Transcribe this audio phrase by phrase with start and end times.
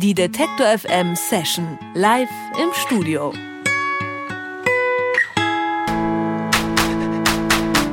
[0.00, 2.28] Die Detektor FM Session live
[2.62, 3.32] im Studio.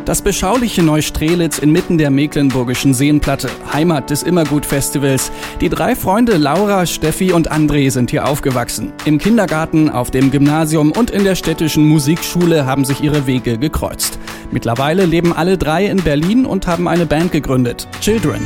[0.05, 5.31] Das beschauliche Neustrelitz inmitten der Mecklenburgischen Seenplatte, Heimat des Immergut-Festivals.
[5.61, 8.93] Die drei Freunde Laura, Steffi und André sind hier aufgewachsen.
[9.05, 14.19] Im Kindergarten, auf dem Gymnasium und in der städtischen Musikschule haben sich ihre Wege gekreuzt.
[14.51, 18.45] Mittlerweile leben alle drei in Berlin und haben eine Band gegründet, Children.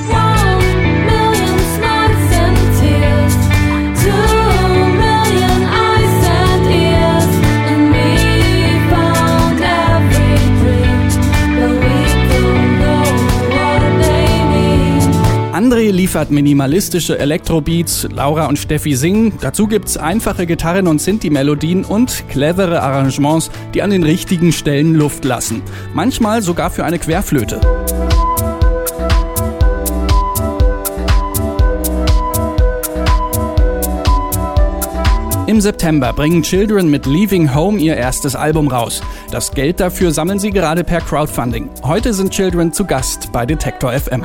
[15.92, 19.34] Liefert minimalistische Elektrobeats, Laura und Steffi singen.
[19.42, 25.26] Dazu gibt's einfache Gitarren und Sinti-Melodien und clevere Arrangements, die an den richtigen Stellen Luft
[25.26, 25.62] lassen.
[25.94, 27.60] Manchmal sogar für eine Querflöte.
[35.50, 39.02] Im September bringen Children mit Leaving Home ihr erstes Album raus.
[39.32, 41.70] Das Geld dafür sammeln sie gerade per Crowdfunding.
[41.82, 44.24] Heute sind Children zu Gast bei Detektor FM.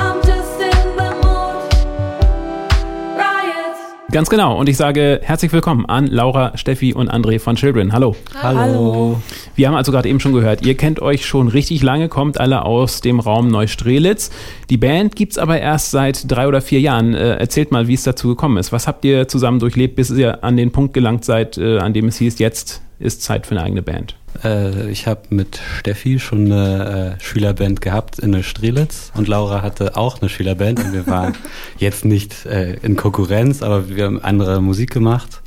[4.14, 4.56] Ganz genau.
[4.56, 7.92] Und ich sage herzlich willkommen an Laura, Steffi und André von Children.
[7.92, 8.14] Hallo.
[8.40, 9.20] Hallo.
[9.56, 12.64] Wir haben also gerade eben schon gehört, ihr kennt euch schon richtig lange, kommt alle
[12.64, 14.30] aus dem Raum Neustrelitz.
[14.70, 17.12] Die Band gibt es aber erst seit drei oder vier Jahren.
[17.14, 18.70] Äh, erzählt mal, wie es dazu gekommen ist.
[18.70, 22.06] Was habt ihr zusammen durchlebt, bis ihr an den Punkt gelangt seid, äh, an dem
[22.06, 24.14] es hieß, jetzt ist Zeit für eine eigene Band?
[24.42, 29.96] Äh, ich habe mit Steffi schon eine äh, Schülerband gehabt in Strelitz und Laura hatte
[29.96, 31.34] auch eine Schülerband und wir waren
[31.78, 35.42] jetzt nicht äh, in Konkurrenz, aber wir haben andere Musik gemacht.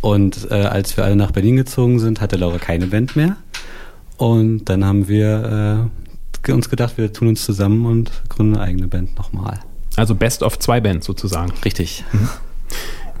[0.00, 3.36] Und äh, als wir alle nach Berlin gezogen sind, hatte Laura keine Band mehr.
[4.16, 5.90] Und dann haben wir
[6.48, 9.60] äh, uns gedacht, wir tun uns zusammen und gründen eine eigene Band nochmal.
[9.96, 11.52] Also Best of zwei Bands sozusagen.
[11.64, 12.04] Richtig.
[12.12, 12.28] Mhm.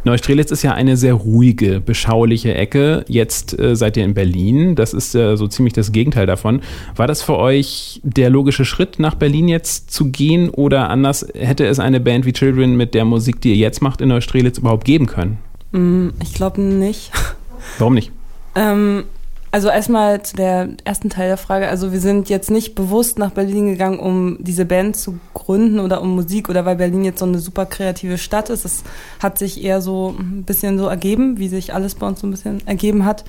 [0.04, 3.04] Neustrelitz ist ja eine sehr ruhige, beschauliche Ecke.
[3.08, 4.74] Jetzt äh, seid ihr in Berlin.
[4.74, 6.62] Das ist äh, so ziemlich das Gegenteil davon.
[6.96, 10.48] War das für euch der logische Schritt, nach Berlin jetzt zu gehen?
[10.48, 14.00] Oder anders, hätte es eine Band wie Children mit der Musik, die ihr jetzt macht,
[14.00, 15.38] in Neustrelitz überhaupt geben können?
[15.72, 17.12] Mm, ich glaube nicht.
[17.78, 18.10] Warum nicht?
[18.54, 19.04] Ähm,
[19.52, 21.68] also erstmal zu der ersten Teil der Frage.
[21.68, 26.02] Also wir sind jetzt nicht bewusst nach Berlin gegangen, um diese Band zu gründen oder
[26.02, 28.64] um Musik oder weil Berlin jetzt so eine super kreative Stadt ist.
[28.64, 28.84] Es
[29.18, 32.30] hat sich eher so ein bisschen so ergeben, wie sich alles bei uns so ein
[32.30, 33.24] bisschen ergeben hat.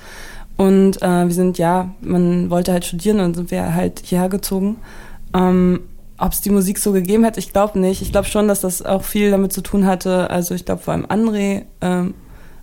[0.56, 4.76] Und äh, wir sind, ja, man wollte halt studieren und sind wir halt hierher gezogen.
[5.34, 5.80] Ähm,
[6.18, 8.00] ob es die Musik so gegeben hätte, ich glaube nicht.
[8.00, 10.30] Ich glaube schon, dass das auch viel damit zu tun hatte.
[10.30, 12.14] Also ich glaube vor allem André ähm,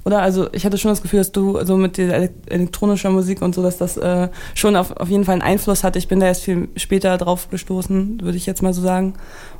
[0.09, 0.23] oder?
[0.23, 3.61] Also ich hatte schon das Gefühl, dass du so mit der elektronischer Musik und so,
[3.61, 5.99] dass das äh, schon auf, auf jeden Fall einen Einfluss hatte.
[5.99, 9.13] Ich bin da erst viel später drauf gestoßen, würde ich jetzt mal so sagen.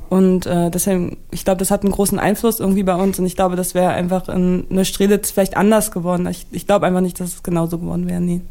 [0.08, 3.36] Und äh, deswegen, ich glaube, das hat einen großen Einfluss irgendwie bei uns und ich
[3.36, 6.26] glaube, das wäre einfach in Neustrelitz vielleicht anders geworden.
[6.26, 8.42] Ich, ich glaube einfach nicht, dass es genauso geworden wäre, nie.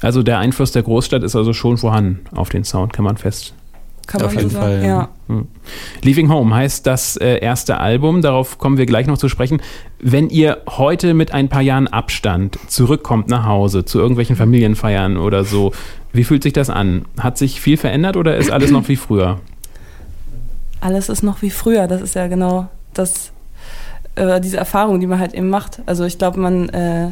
[0.00, 3.54] Also der Einfluss der Großstadt ist also schon vorhanden auf den Sound, kann man fest
[4.06, 4.84] kann Auf man jeden so Fall, sagen.
[4.84, 5.08] Ja.
[5.28, 5.48] Hm.
[6.02, 9.60] Leaving Home heißt das äh, erste Album, darauf kommen wir gleich noch zu sprechen.
[10.00, 15.44] Wenn ihr heute mit ein paar Jahren Abstand zurückkommt nach Hause zu irgendwelchen Familienfeiern oder
[15.44, 15.72] so,
[16.12, 17.04] wie fühlt sich das an?
[17.18, 19.40] Hat sich viel verändert oder ist alles noch wie früher?
[20.80, 23.30] Alles ist noch wie früher, das ist ja genau das,
[24.16, 25.80] äh, diese Erfahrung, die man halt eben macht.
[25.86, 27.10] Also ich glaube, man äh,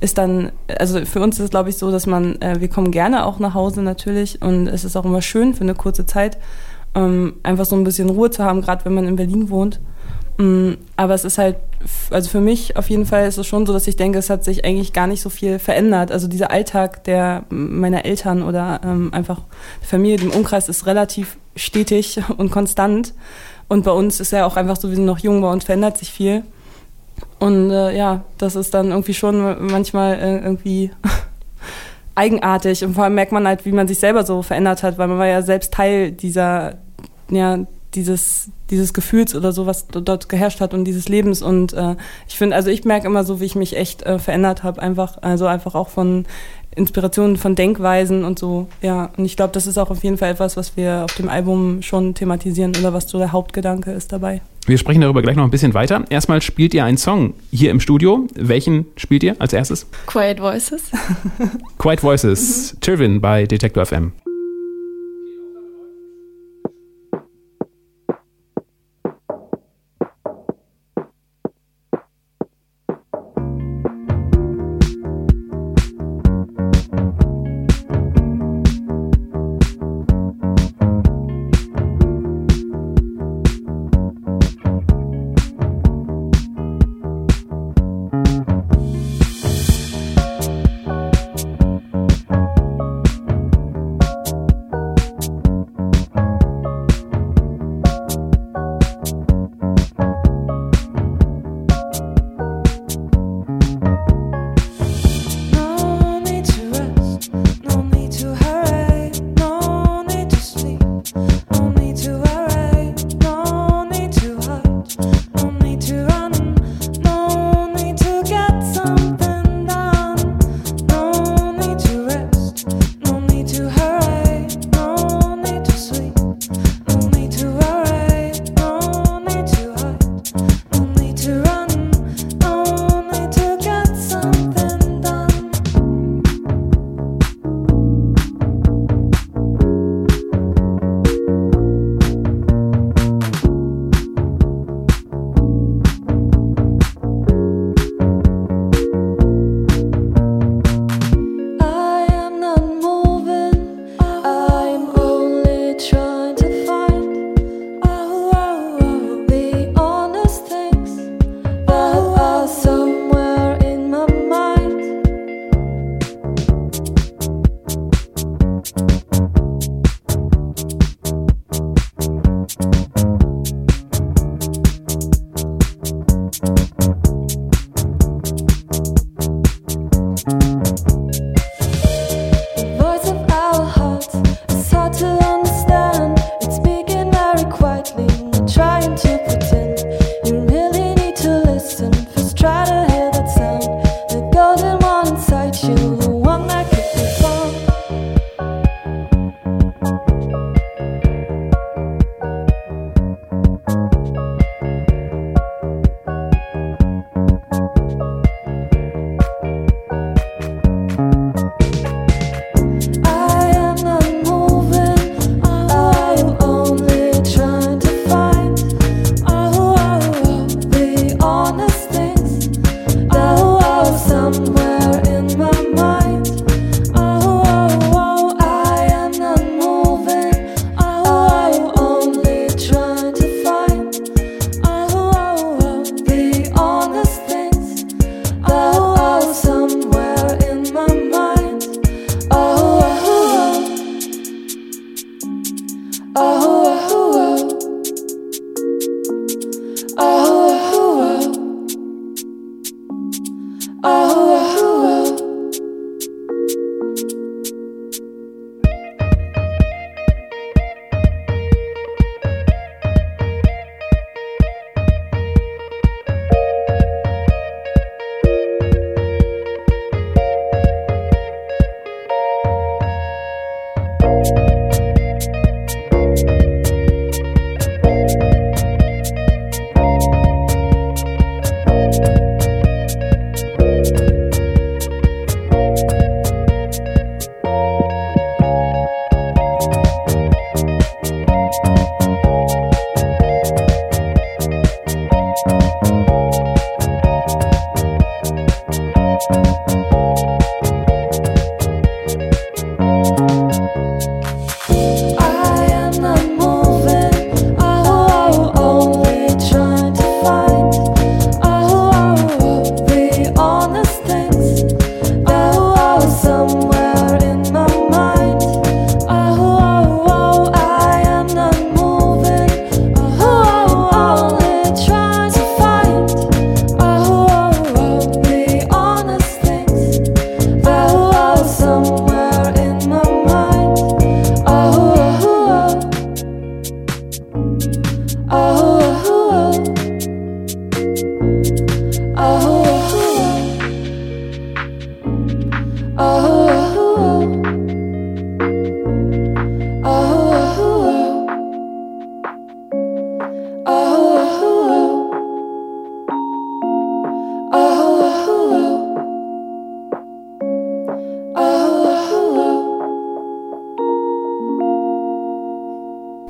[0.00, 2.92] ist dann, also für uns ist es glaube ich so, dass man, äh, wir kommen
[2.92, 6.38] gerne auch nach Hause natürlich und es ist auch immer schön für eine kurze Zeit,
[6.94, 9.80] ähm, einfach so ein bisschen Ruhe zu haben, gerade wenn man in Berlin wohnt.
[10.38, 11.56] Ähm, aber es ist halt,
[12.10, 14.44] also für mich auf jeden Fall ist es schon so, dass ich denke, es hat
[14.44, 16.12] sich eigentlich gar nicht so viel verändert.
[16.12, 19.42] Also dieser Alltag der meiner Eltern oder ähm, einfach
[19.82, 23.14] Familie, dem Umkreis ist relativ stetig und konstant.
[23.68, 25.98] Und bei uns ist ja auch einfach so, wir sind noch jung, bei uns verändert
[25.98, 26.44] sich viel.
[27.38, 30.90] Und äh, ja, das ist dann irgendwie schon manchmal äh, irgendwie
[32.14, 32.84] eigenartig.
[32.84, 35.18] Und vor allem merkt man halt, wie man sich selber so verändert hat, weil man
[35.18, 36.74] war ja selbst Teil dieser,
[37.30, 37.58] ja,
[37.94, 41.42] dieses, dieses Gefühls oder so, was dort geherrscht hat und dieses Lebens.
[41.42, 41.96] Und äh,
[42.28, 45.18] ich finde, also ich merke immer so, wie ich mich echt äh, verändert habe, einfach,
[45.22, 46.26] also einfach auch von
[46.76, 48.68] Inspirationen, von Denkweisen und so.
[48.82, 51.28] Ja, und ich glaube, das ist auch auf jeden Fall etwas, was wir auf dem
[51.28, 54.40] Album schon thematisieren oder was so der Hauptgedanke ist dabei.
[54.66, 56.04] Wir sprechen darüber gleich noch ein bisschen weiter.
[56.10, 58.26] Erstmal spielt ihr einen Song hier im Studio.
[58.34, 59.86] Welchen spielt ihr als erstes?
[60.06, 60.82] Quiet Voices.
[61.78, 64.12] Quiet Voices, Children bei Detector FM.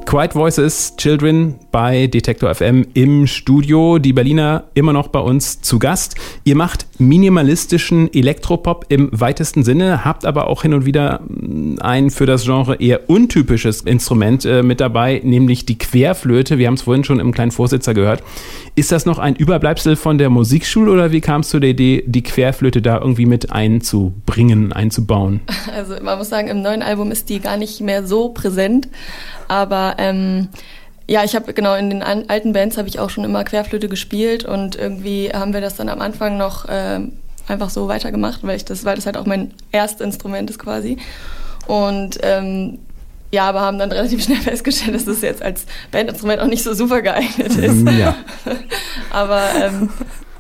[0.08, 3.98] Quiet Voices Children bei Detektor FM im Studio.
[3.98, 6.14] Die Berliner immer noch bei uns zu Gast.
[6.44, 12.08] Ihr macht minimalistischen Elektropop im weitesten Sinne, habt aber auch hin und wieder mm, ein
[12.08, 16.56] für das Genre eher untypisches Instrument äh, mit dabei, nämlich die Querflöte.
[16.56, 18.22] Wir haben es vorhin schon im kleinen Vorsitzer gehört.
[18.76, 22.02] Ist das noch ein Überbleibsel von der Musikschule oder wie kam es zu der Idee,
[22.06, 25.40] die Querflöte da irgendwie mit einzubringen, einzubauen?
[25.70, 28.88] Also man muss sagen, im neuen Album ist die gar nicht mehr so präsent.
[29.48, 30.48] Aber ähm,
[31.08, 34.44] ja, ich habe genau in den alten Bands habe ich auch schon immer Querflöte gespielt
[34.44, 37.00] und irgendwie haben wir das dann am Anfang noch äh,
[37.46, 40.98] einfach so weitergemacht, weil ich das, weil das halt auch mein erstes Instrument ist quasi.
[41.66, 42.78] Und ähm,
[43.30, 46.74] ja, aber haben dann relativ schnell festgestellt, dass das jetzt als Bandinstrument auch nicht so
[46.74, 47.88] super geeignet ist.
[47.98, 48.14] Ja.
[49.10, 49.90] aber ähm,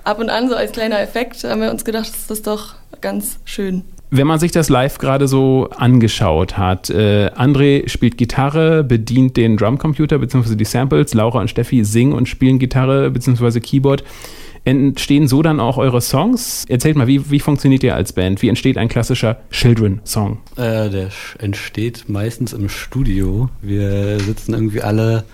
[0.04, 3.38] ab und an so als kleiner Effekt haben wir uns gedacht, das ist doch ganz
[3.44, 3.84] schön.
[4.10, 9.58] Wenn man sich das live gerade so angeschaut hat, äh, André spielt Gitarre, bedient den
[9.58, 10.56] Drumcomputer bzw.
[10.56, 13.60] die Samples, Laura und Steffi singen und spielen Gitarre bzw.
[13.60, 14.04] Keyboard.
[14.64, 16.64] Entstehen so dann auch eure Songs?
[16.68, 18.42] Erzählt mal, wie, wie funktioniert ihr als Band?
[18.42, 20.38] Wie entsteht ein klassischer Children-Song?
[20.56, 23.48] Äh, der entsteht meistens im Studio.
[23.62, 25.24] Wir sitzen irgendwie alle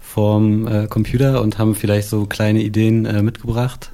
[0.00, 3.92] vorm äh, Computer und haben vielleicht so kleine Ideen äh, mitgebracht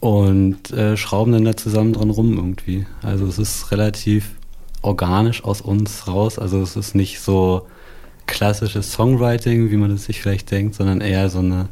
[0.00, 2.86] und äh, schrauben dann da zusammen dran rum irgendwie.
[3.02, 4.30] Also es ist relativ
[4.82, 6.38] organisch aus uns raus.
[6.38, 7.66] Also es ist nicht so
[8.26, 11.68] klassisches Songwriting, wie man es sich vielleicht denkt, sondern eher so eine,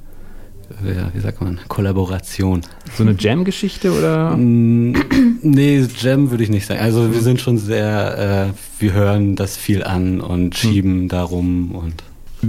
[1.12, 2.62] wie sagt man, Kollaboration.
[2.96, 4.36] So eine Jam-Geschichte oder?
[4.36, 4.94] Mm,
[5.42, 6.80] nee, Jam würde ich nicht sagen.
[6.80, 10.70] Also wir sind schon sehr, äh, wir hören das viel an und hm.
[10.70, 11.08] schieben hm.
[11.08, 12.02] darum und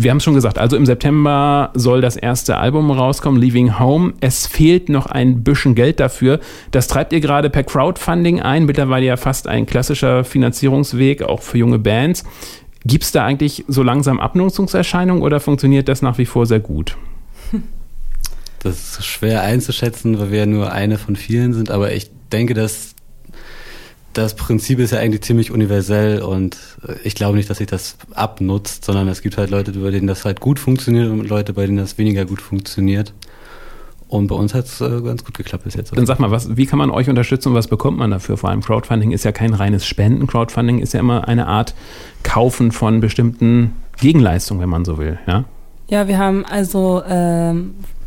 [0.03, 4.13] wir haben es schon gesagt, also im September soll das erste Album rauskommen, Leaving Home.
[4.19, 6.39] Es fehlt noch ein bisschen Geld dafür.
[6.71, 11.57] Das treibt ihr gerade per Crowdfunding ein, mittlerweile ja fast ein klassischer Finanzierungsweg, auch für
[11.57, 12.23] junge Bands.
[12.85, 16.97] Gibt es da eigentlich so langsam Abnutzungserscheinungen oder funktioniert das nach wie vor sehr gut?
[18.59, 22.55] Das ist schwer einzuschätzen, weil wir ja nur eine von vielen sind, aber ich denke,
[22.55, 22.94] dass
[24.17, 26.57] das Prinzip ist ja eigentlich ziemlich universell und
[26.87, 30.07] äh, ich glaube nicht, dass sich das abnutzt, sondern es gibt halt Leute, bei denen
[30.07, 33.13] das halt gut funktioniert und Leute, bei denen das weniger gut funktioniert.
[34.07, 35.95] Und bei uns hat es äh, ganz gut geklappt bis jetzt.
[35.95, 38.37] Dann sag mal, was, wie kann man euch unterstützen und was bekommt man dafür?
[38.37, 40.27] Vor allem Crowdfunding ist ja kein reines Spenden.
[40.27, 41.73] Crowdfunding ist ja immer eine Art
[42.23, 45.19] Kaufen von bestimmten Gegenleistungen, wenn man so will.
[45.27, 45.43] Ja,
[45.89, 47.53] ja wir haben also, äh,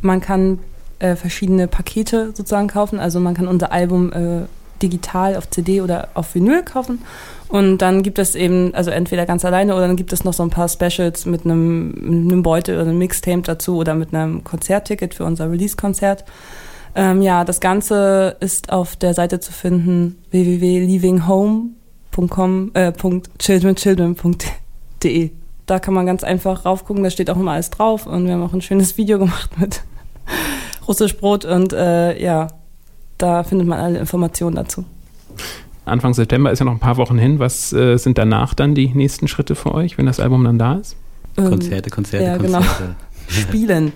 [0.00, 0.60] man kann
[1.00, 3.00] äh, verschiedene Pakete sozusagen kaufen.
[3.00, 4.46] Also man kann unser Album äh,
[4.82, 7.02] digital auf CD oder auf Vinyl kaufen.
[7.48, 10.42] Und dann gibt es eben, also entweder ganz alleine oder dann gibt es noch so
[10.42, 14.44] ein paar Specials mit einem, mit einem Beutel oder einem Mixtape dazu oder mit einem
[14.44, 16.24] Konzertticket für unser Release-Konzert.
[16.94, 22.92] Ähm, ja, das Ganze ist auf der Seite zu finden www.leavinghome.com äh.
[25.66, 28.42] Da kann man ganz einfach raufgucken, da steht auch immer alles drauf und wir haben
[28.42, 29.82] auch ein schönes Video gemacht mit
[30.86, 32.48] Russisch Brot und äh, ja,
[33.18, 34.84] da findet man alle Informationen dazu.
[35.84, 37.38] Anfang September ist ja noch ein paar Wochen hin.
[37.38, 40.74] Was äh, sind danach dann die nächsten Schritte für euch, wenn das Album dann da
[40.74, 40.96] ist?
[41.36, 42.58] Ähm, Konzerte, Konzerte, ja, genau.
[42.58, 42.82] Konzerte.
[42.84, 43.40] Genau.
[43.40, 43.92] Spielen.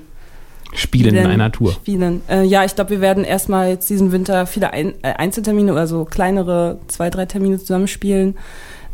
[0.74, 1.72] Spielen, in einer Tour.
[1.72, 2.22] Spielen.
[2.28, 5.86] Äh, ja, ich glaube, wir werden erstmal jetzt diesen Winter viele Ein äh, Einzeltermine oder
[5.86, 8.36] so kleinere zwei, drei Termine zusammenspielen.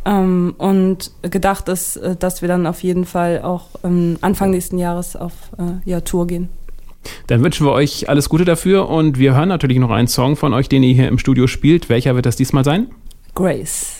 [0.05, 4.79] Ähm, und gedacht ist, äh, dass wir dann auf jeden Fall auch ähm, Anfang nächsten
[4.79, 6.49] Jahres auf äh, ja, Tour gehen.
[7.27, 10.55] Dann wünschen wir euch alles Gute dafür und wir hören natürlich noch einen Song von
[10.55, 11.89] euch, den ihr hier im Studio spielt.
[11.89, 12.89] Welcher wird das diesmal sein?
[13.35, 13.98] Grace.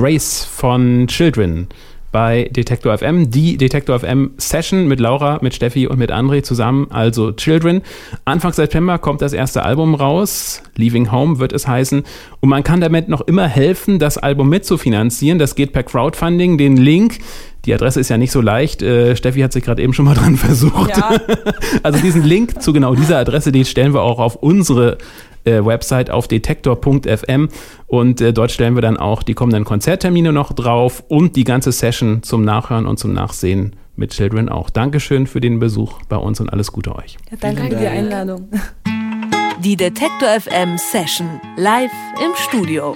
[0.00, 1.66] Grace von Children
[2.10, 3.30] bei Detektor FM.
[3.30, 7.82] Die Detektor FM Session mit Laura, mit Steffi und mit André zusammen, also Children.
[8.24, 10.62] Anfang September kommt das erste Album raus.
[10.76, 12.02] Leaving Home wird es heißen.
[12.40, 15.38] Und man kann damit noch immer helfen, das Album mitzufinanzieren.
[15.38, 16.56] Das geht per Crowdfunding.
[16.56, 17.18] Den Link
[17.66, 18.82] die Adresse ist ja nicht so leicht.
[18.82, 20.96] Äh, Steffi hat sich gerade eben schon mal dran versucht.
[20.96, 21.10] Ja.
[21.82, 24.98] also diesen Link zu genau dieser Adresse, den stellen wir auch auf unsere
[25.44, 27.48] äh, Website auf detektor.fm
[27.86, 31.72] und äh, dort stellen wir dann auch die kommenden Konzerttermine noch drauf und die ganze
[31.72, 34.70] Session zum Nachhören und zum Nachsehen mit Children auch.
[34.70, 37.16] Dankeschön für den Besuch bei uns und alles Gute euch.
[37.30, 38.48] Ja, danke für die Einladung.
[39.62, 41.92] Die Detektor FM Session live
[42.24, 42.94] im Studio.